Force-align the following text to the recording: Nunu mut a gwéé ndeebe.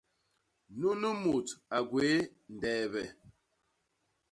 Nunu 0.77 1.09
mut 1.21 1.47
a 1.75 1.77
gwéé 1.89 2.17
ndeebe. 2.55 3.01